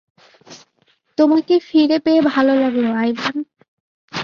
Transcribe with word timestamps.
তোমাকে 1.17 1.55
ফিরে 1.59 1.97
পেয়ে 1.99 2.21
ভালো 2.21 2.53
লাগলো, 2.55 2.89
আইভান। 2.93 3.37